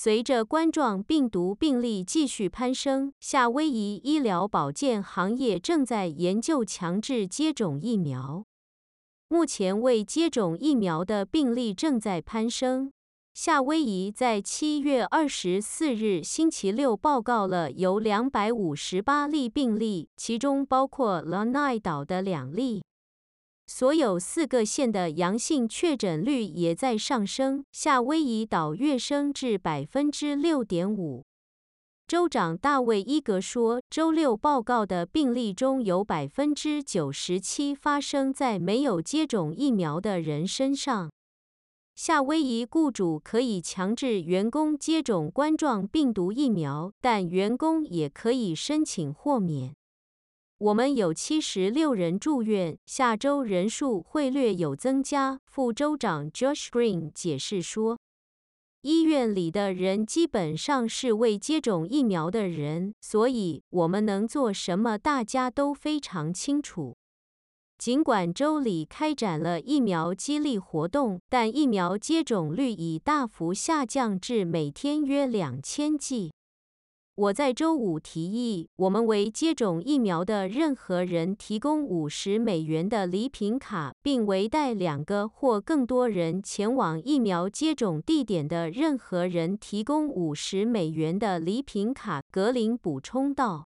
[0.00, 8.44] 随着冠状病毒病例继续攀升，夏威夷医疗保健行业正在研究强制接种疫苗。
[9.26, 12.92] 目前未接种疫苗的病例正在攀升。
[13.34, 22.84] 夏威夷在七月二十四日星期六报告了有两百五十八例病例，其中包括 Lanai 岛的两例。
[23.70, 31.22] 所有四个县的阳性确诊率也在上升，夏威夷岛跃升至百分之六点五。
[32.06, 41.10] 州长大卫·伊格说，周六报告的病例中有百分之九十七发生在没有接种疫苗的人身上。
[41.94, 49.74] 夏威夷雇主可以强制员工接种冠状病毒疫苗，但员工也可以申请豁免。
[50.60, 55.38] 我们有七十六人住院，下周人数会略有增加。
[55.46, 57.96] 副州长 Josh Green 解释说，
[58.82, 66.96] 医院里的人基本上是未接种疫苗的人，所以我们能做什么，大家都非常清楚。
[67.78, 76.32] 尽管州里开展了疫苗激励活动，但疫苗接种率已大幅下降至每天约两千剂。
[77.18, 92.22] 我在周五提议，我们为接种疫苗的任何人提供五十美元的礼品卡，并为带两个或更多人前往疫苗接种地点的任何人提供五十美元的礼品卡。
[92.30, 93.66] 格林补充道。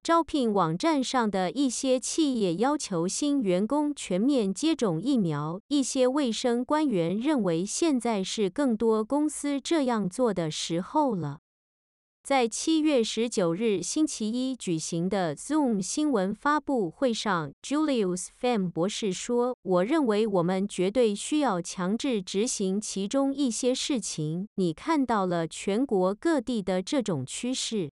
[0.00, 5.60] 招聘网站上的一些企业要求新员工全面接种疫苗。
[5.66, 11.40] 一些卫生官员认为现在是更多公司这样做的时候了。
[12.22, 24.46] 在七月十九日星期一举行的 Zoom 新闻发布会上，Julius Fan 博士说：“我认为我们绝对需要强制执行其中一些事情。
[24.54, 27.90] 你看到了全国各地的这种趋势。”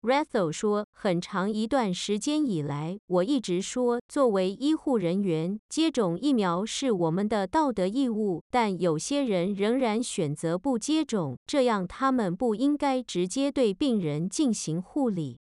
[0.00, 8.42] Rathod 说：“很长一段时间以来，我一直说，作为医护人员，接种疫苗是我们的道德义务。
[8.48, 15.38] 但有些人仍然选择不接种，这样他们不应该直接对病人进行护理。”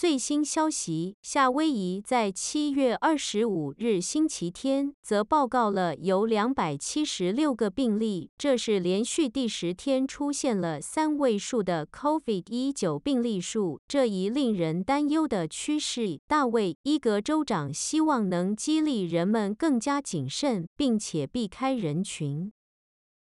[0.00, 16.18] 最新消息：夏威夷在七月二十五日星期天则报告了有两百七十六个病例，这是连续第十天出现了三位数的 COVID-19 病例数，这一令人担忧的趋势。
[16.26, 22.50] 大卫·伊格州长希望能激励人们更加谨慎，并且避开人群。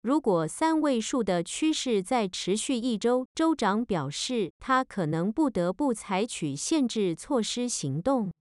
[0.02, 8.32] 如果三位数的趋势再持续一周，州长表示，他可能不得不采取限制措施行动。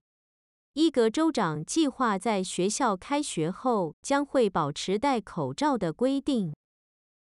[0.74, 6.52] 伊格州长计划在学校开学后将会保持戴口罩的规定。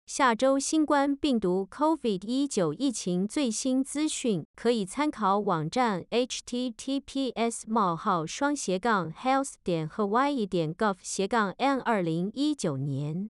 [0.07, 13.31] 下周新冠病毒 COVID-19 疫情最新资讯可以参考网站 https: 冒号双斜杠 health 点 hawaii 点 gov 斜杠 n 二零一九年。